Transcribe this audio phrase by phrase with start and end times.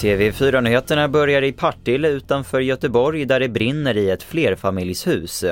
[0.00, 5.44] TV4-nyheterna börjar i Partille utanför Göteborg där det brinner i ett flerfamiljshus.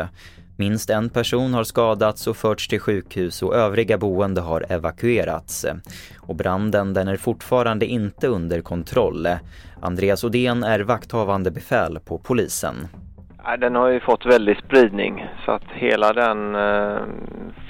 [0.57, 5.67] Minst en person har skadats och förts till sjukhus och övriga boende har evakuerats.
[6.17, 9.29] Och branden den är fortfarande inte under kontroll.
[9.81, 12.89] Andreas Odén är vakthavande befäl på polisen.
[13.59, 17.03] Den har ju fått väldig spridning så att hela den eh,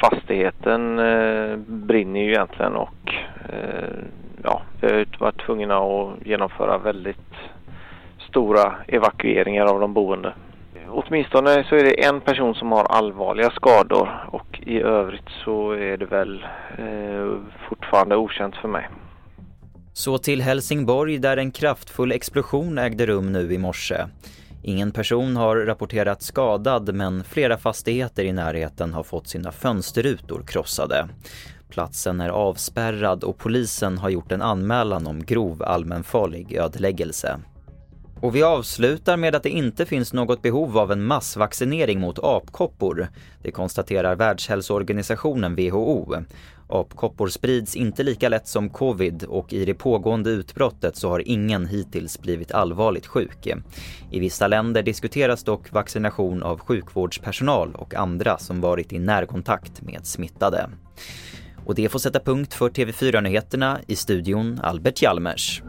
[0.00, 3.14] fastigheten eh, brinner ju egentligen och
[3.49, 3.99] eh,
[4.43, 7.35] ja, vi har ju varit tvungna att genomföra väldigt
[8.29, 10.35] stora evakueringar av de boende.
[10.89, 15.96] Åtminstone så är det en person som har allvarliga skador och i övrigt så är
[15.96, 16.46] det väl
[16.79, 17.39] eh,
[17.69, 18.89] fortfarande okänt för mig.
[19.93, 23.96] Så till Helsingborg där en kraftfull explosion ägde rum nu i morse.
[24.62, 31.08] Ingen person har rapporterats skadad men flera fastigheter i närheten har fått sina fönsterrutor krossade.
[31.68, 37.41] Platsen är avspärrad och polisen har gjort en anmälan om grov allmänfarlig ödeläggelse.
[38.20, 43.08] Och vi avslutar med att det inte finns något behov av en massvaccinering mot apkoppor.
[43.42, 46.14] Det konstaterar Världshälsoorganisationen WHO.
[46.69, 51.66] Apkoppor sprids inte lika lätt som covid och i det pågående utbrottet så har ingen
[51.66, 53.48] hittills blivit allvarligt sjuk.
[54.11, 60.06] I vissa länder diskuteras dock vaccination av sjukvårdspersonal och andra som varit i närkontakt med
[60.06, 60.70] smittade.
[61.64, 65.62] Och det får sätta punkt för TV4-nyheterna i studion Albert Hjalmers.